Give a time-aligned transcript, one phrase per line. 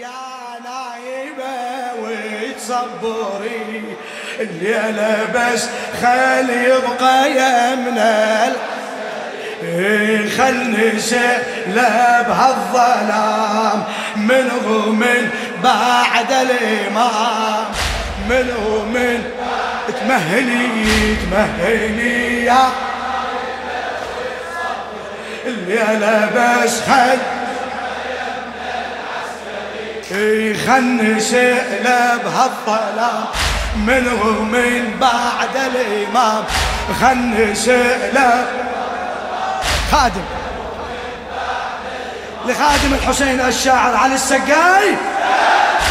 [0.00, 0.08] يا
[0.64, 3.82] نايبة وتصبري.
[4.40, 5.68] الليلة بس
[6.02, 8.52] خلي يبقى يمنا
[10.36, 13.84] خل نسأله بهالظلام
[14.16, 15.30] من
[15.64, 17.64] بعد الإمام.
[18.28, 19.24] من
[20.00, 22.68] تمهلي تمهلي يا
[25.46, 27.18] الليلة بس خل
[30.66, 31.34] خنس
[32.24, 33.24] بهالظلام
[33.76, 36.44] منه من بعد الإمام.
[37.00, 37.68] خنس
[38.14, 38.46] له
[39.92, 40.24] خادم.
[42.46, 44.96] لخادم الحسين الشاعر علي السقاي.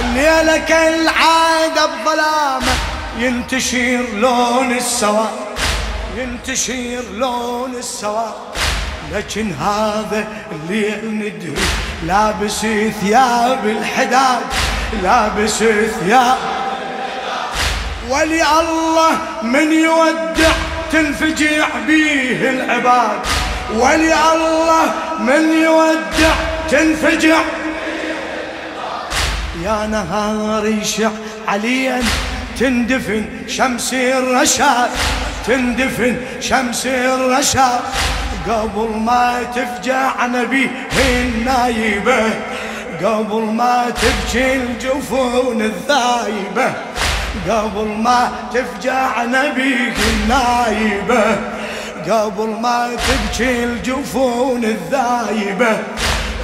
[0.00, 2.72] الليلة كالعادة بظلامه
[3.18, 5.28] ينتشر لون السواد.
[6.16, 8.32] ينتشر لون السواد.
[9.12, 11.54] لكن هذا الليل ندري.
[12.06, 12.66] لابس
[13.00, 14.42] ثياب الحداد
[15.02, 15.58] لابس
[16.00, 16.38] ثياب.
[18.08, 20.52] ولي الله من يودع
[20.92, 23.20] تنفجع بيه العباد.
[23.74, 26.34] ولي الله من يودع
[26.70, 27.40] تنفجع
[29.62, 31.10] يا نهار يشع
[31.48, 32.02] عليا
[32.58, 34.90] تندفن شمس الرشاد.
[35.46, 37.80] تندفن شمس الرشاد.
[38.48, 42.30] قبل ما تفجع نبيه النايبة
[43.04, 46.72] قبل ما تبكي الجفون الذايبة.
[47.48, 51.36] قبل ما تفجع نبيك النايبة
[52.10, 55.78] قبل ما تبكي الجفون الذايبة.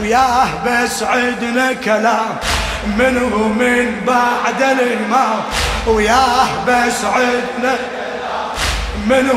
[0.00, 2.36] وياه بس عدنا كلام
[3.58, 5.40] من بعد الإمام؟
[5.86, 7.76] وياه بس عدنا
[9.06, 9.30] من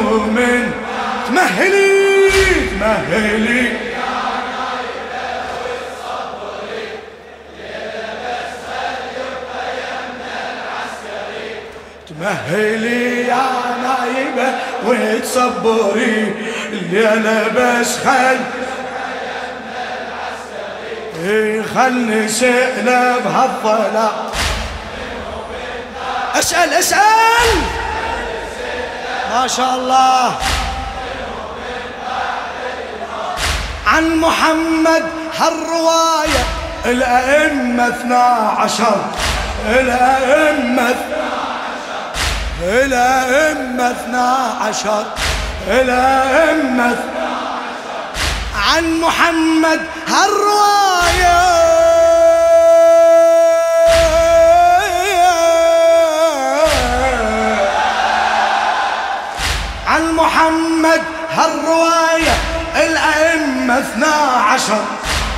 [1.28, 2.05] تمهلي!
[2.30, 3.72] تمهلي
[12.10, 13.46] تمهلي يا
[13.84, 14.54] نايبة
[14.86, 16.34] وتصبري
[16.72, 18.38] الليلة بس خل
[21.24, 22.86] إيه، خل نسأل
[23.26, 24.12] بهالظلام
[26.36, 27.02] أسأل أسأل!
[29.32, 30.36] ما شاء الله!
[33.88, 35.04] عن محمد
[35.40, 36.44] هالرواية.
[36.86, 38.24] الأئمة اثنا
[38.58, 39.02] عشر.
[39.68, 40.96] الأئمة
[42.64, 45.04] الأئمة اثنا عشر.
[45.68, 46.96] الأئمة
[48.56, 51.56] عن محمد هالرواية.
[59.88, 61.02] عن محمد
[61.38, 62.36] هالرواية.
[62.76, 63.35] الأئمة
[63.72, 64.14] اثنا
[64.52, 64.82] عشر.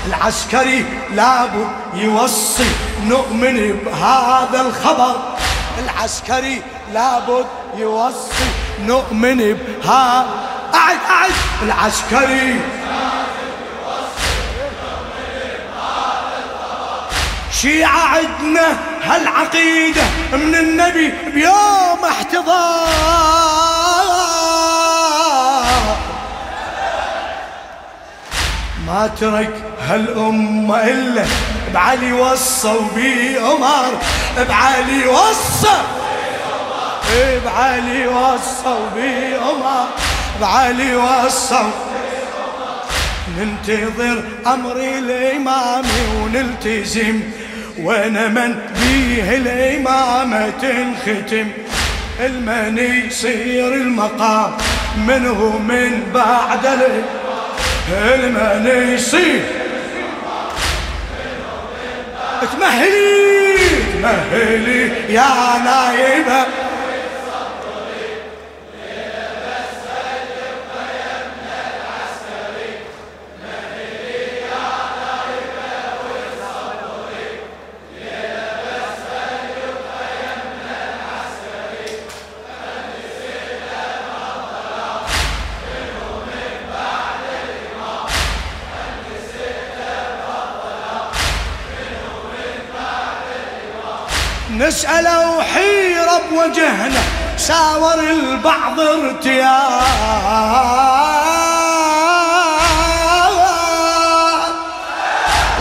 [0.07, 2.69] العسكري لابد يوصي
[3.05, 5.15] نؤمن بهذا الخبر.
[5.83, 6.61] العسكري
[6.93, 7.45] لابد
[7.77, 8.49] يوصي
[8.85, 10.25] نؤمن بها.
[10.73, 11.31] أعد أعد.
[11.63, 12.61] العسكري
[17.51, 20.01] شيعة عدنا هالعقيدة
[20.33, 23.76] من النبي بيوم احتضار.
[28.87, 29.53] ما ترك
[29.87, 31.25] هالأمة إلا
[31.73, 33.91] بعلي وصى وبي عمر
[34.49, 35.77] بعلي وصى
[37.45, 39.87] بعلي وصى وبي عمر
[40.41, 41.63] بعلي وصى.
[43.37, 45.83] ننتظر أمر الإمام
[46.15, 47.19] ونلتزم
[47.79, 51.47] ونمن بيه الإمامة تنختم.
[52.19, 54.57] المن يصير المقام
[54.97, 57.26] منه من بعد الإمام
[57.89, 59.41] المن يصير
[62.41, 63.57] تمهلي
[63.93, 66.45] تمهلي يا نايبة.
[94.57, 96.99] نسأله حيرة بوجهنا
[97.37, 99.81] ساور البعض ارتياب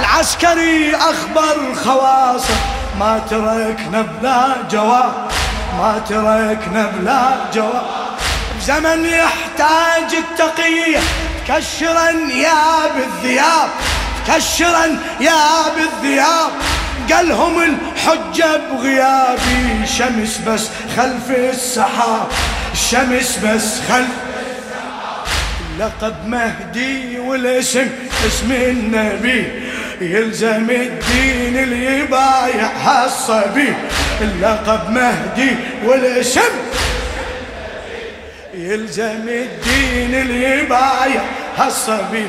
[0.01, 2.55] العسكري أخبر خواصه
[3.01, 5.13] ما تركنا بلا جواب
[5.79, 7.87] ما تركنا بلا جواب.
[8.59, 11.01] بزمن يحتاج التقية
[11.47, 13.69] تكشر انياب الذياب
[14.29, 16.53] كشرا يا بالذياب.
[17.13, 22.27] قالهم الحجة بغيابي شمس بس خلف السحاب
[22.91, 24.09] شمس بس خلف
[25.79, 27.89] لقب مهدي والاسم
[28.27, 29.63] اسم النبي
[30.01, 33.75] يلزم الدين اللي يبايع هالصبي.
[34.21, 36.41] اللقب مهدي والاسم
[38.55, 41.23] يلزم الدين اللي يبايع
[41.59, 42.29] هالصبي.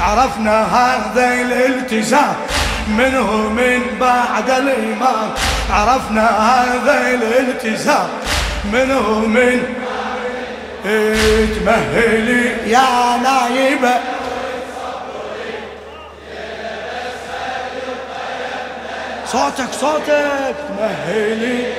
[0.00, 2.34] عرفنا هذا الالتزام
[2.88, 5.30] منه من بعد الإمام.
[5.70, 8.08] عرفنا هذا الالتزام.
[8.72, 9.74] منه من
[11.56, 13.94] تمهلي يا نايبة
[19.26, 20.56] صوتك صوتك.
[20.68, 21.72] تمهلي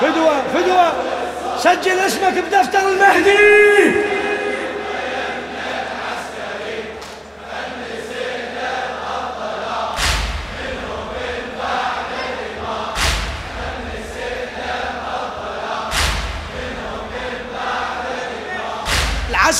[0.00, 0.92] فدوة فدوة
[1.58, 4.13] سجل اسمك بدفتر المهدي.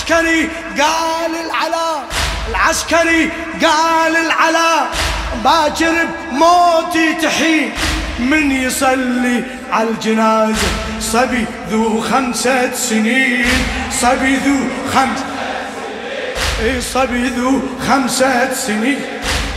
[0.05, 0.49] العسكري
[0.79, 2.03] قال العلا
[2.51, 3.31] العسكري
[3.63, 4.87] قال العلا
[5.45, 7.73] باكر بموتي تحين.
[8.19, 10.69] من يصلي على الجنازة؟
[11.01, 13.47] صبي ذو خمسة سنين.
[14.01, 14.57] صبي ذو
[14.95, 15.19] خمس
[16.63, 19.01] إي صبي ذو خمسة سنين.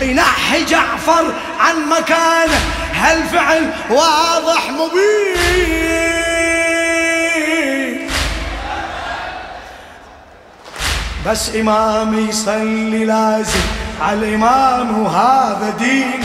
[0.01, 2.59] ينحي جعفر عن مكانه.
[2.93, 5.96] هالفعل واضح مبين؟
[11.27, 13.59] بس إمام يصلي لازم.
[14.01, 16.19] على الإمام وهذا دين.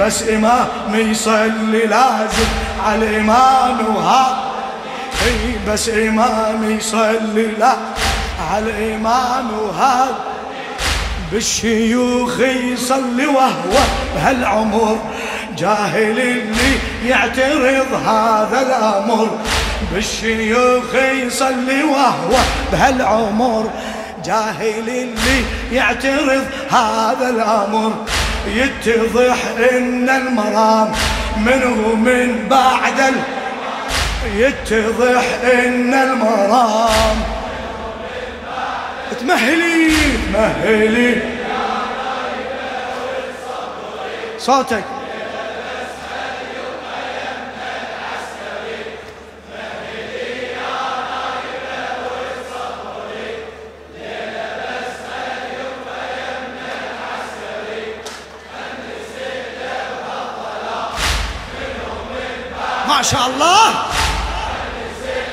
[0.00, 2.48] بس إمام يصلي لازم.
[2.86, 4.52] على الإمام وهذا
[5.68, 7.76] بس إمام يصلي لا.
[8.52, 10.16] على الإمام وهذا
[11.32, 13.78] بالشيوخ يصلي وهو
[14.14, 14.98] بهالعمر.
[15.58, 19.28] جاهل اللي يعترض هذا الأمر.
[19.92, 22.36] بالشيوخ يصلي وهو
[22.72, 23.70] بهالعمر.
[24.24, 28.06] جاهل اللي يعترض هذا الأمر
[28.46, 29.36] يتضح
[29.72, 30.92] إن المرام
[31.36, 33.14] منه من بعد ال...
[34.36, 37.16] يتضح إن المرام
[39.20, 39.92] تمهلي
[40.32, 41.22] تمهلي.
[44.38, 44.84] صوتك.
[63.02, 63.68] ما شاء الله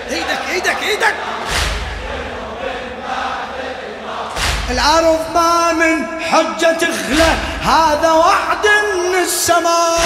[0.10, 1.16] إيدك إيدك إيدك.
[4.70, 7.32] الأرض ما من حجة تخلى
[7.62, 10.00] هذا وعد من السماء.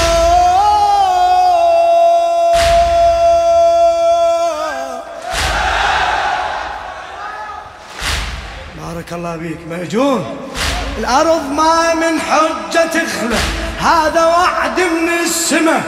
[8.75, 10.49] بارك الله بيك مهجون
[10.97, 13.39] الأرض ما من حجة تخلى
[13.79, 15.83] هذا وعد من السماء.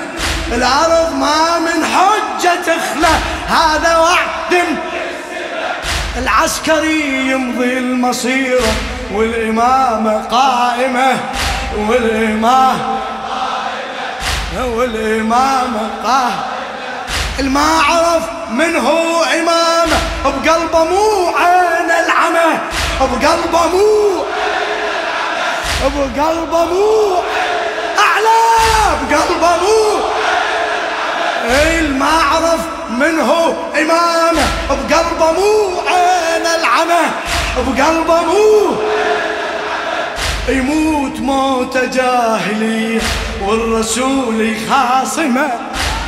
[0.53, 3.13] الأرض ما من حجة تخلى
[3.47, 4.63] هذا وعد.
[6.18, 8.74] العسكري يمضي المصيرة
[9.13, 11.18] والإمامة قائمة
[11.77, 13.00] والإمامة
[14.58, 16.43] والإمامة قائمة.
[17.39, 22.60] الما عرف من هو إمامة بقلبه مو عين العمى
[23.01, 24.24] بقلبه مو
[25.84, 27.17] بقلبه مو
[28.00, 28.39] أعلى
[29.10, 29.94] بقلبه مو
[31.45, 32.59] المعرف
[32.89, 37.05] من هو إمامه بقلبه مو عين العمى
[37.57, 38.75] بقلبه مو
[40.49, 43.01] يموت موت جاهلية
[43.41, 45.51] والرسول خاصمه.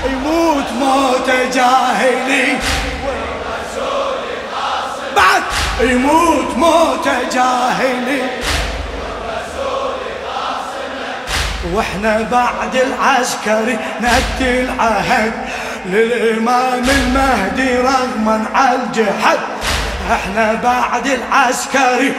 [0.06, 2.58] يموت موت جاهلي
[3.06, 4.18] والرسول
[4.54, 5.16] خاصمه.
[5.16, 5.44] بعد
[5.92, 8.22] يموت موت جاهلي
[11.74, 15.32] وإحنا بعد العسكري ندي العهد
[15.86, 19.38] للإمام المهدي رغما على الجحد
[20.12, 22.14] إحنا بعد العسكري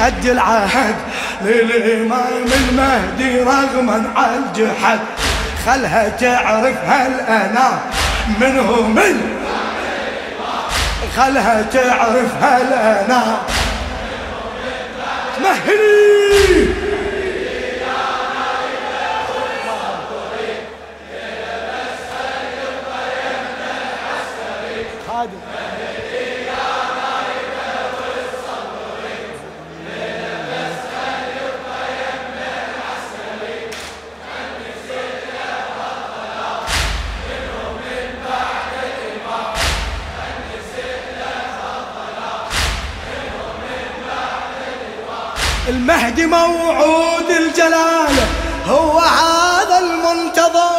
[0.00, 0.94] ادي العهد
[1.42, 4.98] للإمام المهدي رغما على الجحد
[5.66, 7.78] خلها تعرف هل أنا
[8.40, 9.36] منه من؟
[11.16, 13.36] خلها تعرف هل أنا
[15.42, 16.29] مهلي
[46.10, 48.14] المهدي موعود الجلال
[48.66, 50.70] هو هذا المنتظر.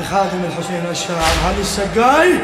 [0.00, 2.38] لخادم الحسين الشاعر هذه السقاي؟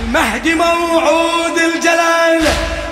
[0.00, 2.42] المهدي موعود الجلال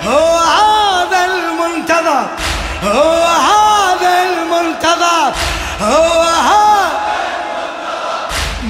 [0.03, 2.27] هو هذا المنتظر.
[2.83, 5.33] هو هذا المنتظر.
[5.81, 6.74] هو هذا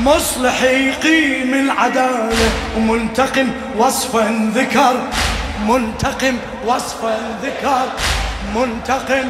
[0.06, 4.96] مصلح يقيم العدالة ومنتقم وصفا ذكر
[5.68, 7.86] منتقم وصفا ذكر
[8.56, 9.30] منتقم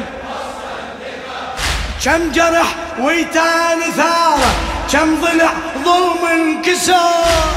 [2.04, 4.54] كم جرح ويتان ثاره
[4.92, 5.52] كم ضلع
[5.84, 7.56] ظلم انكسر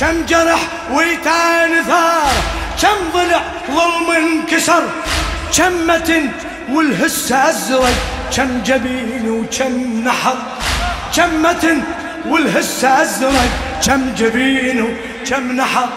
[0.00, 0.60] كم جرح
[0.92, 2.32] ويتان ثار
[2.82, 4.82] كم ضلع ظلم انكسر.
[5.56, 6.30] كم متن
[6.72, 10.36] والهس ازرق كم جبين وكم نحر
[11.16, 11.82] كم متن
[12.28, 13.50] والهس أزرق
[13.86, 15.88] كم جبين وكم نحر.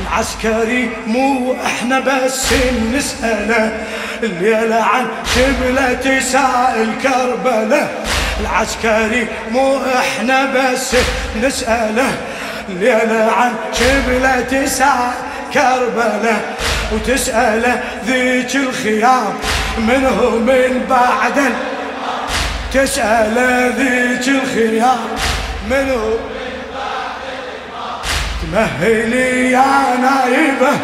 [0.00, 2.46] العسكري مو إحنا بس
[2.94, 3.78] نسأله
[4.22, 8.04] الليلة عن شبلة سائل كربلاء
[8.40, 10.96] العسكري مو إحنا بس
[11.42, 12.12] نسأله
[12.68, 15.14] ليلة عن شبلة ساعة
[15.54, 16.56] كربلاء
[16.92, 19.32] وتسأله ذيك الخيام
[19.78, 21.52] منه من بعد
[22.72, 25.08] تسأله ذيك الخيام
[25.70, 26.18] منه
[28.42, 30.78] تمهلي يا نايبة.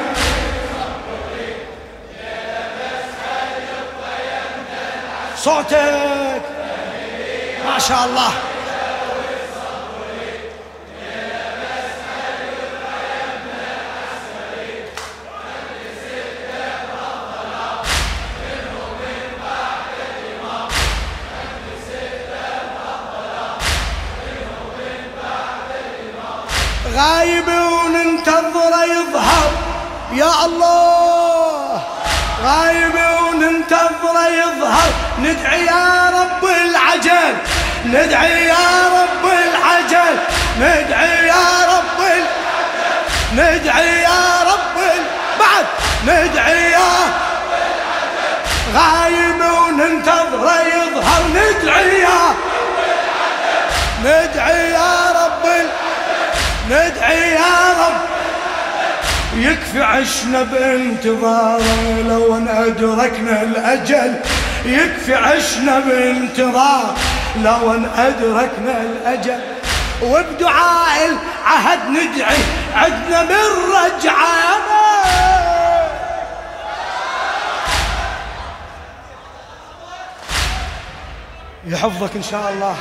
[5.36, 6.42] صوتك.
[7.66, 8.32] ما شاء الله.
[26.96, 29.50] غايب وننتظره يظهر.
[30.12, 31.82] يا الله.
[32.44, 34.90] غايب وننتظره يظهر.
[35.18, 37.36] ندعي يا رب العجل.
[37.86, 40.14] ندعي يا رب العجل.
[40.60, 42.00] ندعي يا رب
[43.32, 44.78] ندعي يا رب
[45.40, 45.66] بعد.
[46.06, 46.92] ندعي يا
[48.74, 51.22] غايب وننتظره يظهر.
[51.34, 52.34] ندعي يا
[54.04, 54.95] ندعي يا
[56.66, 58.00] ندعي يا رب.
[59.36, 64.20] يكفي عشنا بانتظاره لو أن أدركنا الأجل.
[64.64, 66.94] يكفي عشنا بانتظار
[67.42, 69.40] لو أن أدركنا الأجل.
[70.02, 72.38] وبدعاء العهد ندعي
[72.74, 74.56] عدنا بالرجعه
[81.66, 82.76] يحفظك إن شاء الله.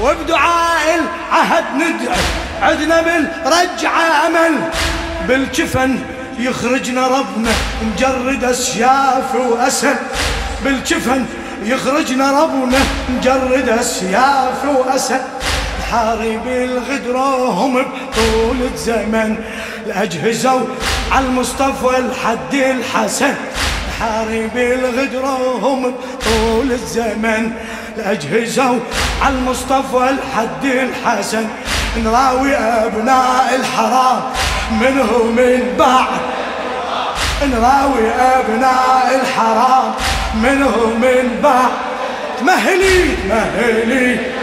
[0.00, 2.16] وبدعاء العهد ندعي
[2.62, 4.70] عدنا بالرجعة أمل.
[5.28, 5.98] بالجفن
[6.38, 7.50] يخرجنا ربنا
[7.82, 9.96] مجرد أسياف وأسد
[10.64, 11.26] بالجفن
[11.64, 15.22] يخرجنا ربنا مجرد أسياف وأسد
[15.90, 19.36] حارب الغدرهم بطول الزمن
[19.86, 20.66] الأجهزة
[21.12, 23.34] على المصطفى الحد الحسن.
[24.00, 27.52] حارب الغدرهم طول الزمن
[27.96, 28.80] الأجهزة
[29.22, 31.46] على المصطفى الحد الحسن.
[32.04, 34.22] نراوي أبناء الحرام
[34.70, 36.20] منه من بعد.
[37.42, 39.92] نراوي أبناء الحرام
[40.42, 41.70] منه من بعد.
[42.40, 44.33] تمهلي تمهلي.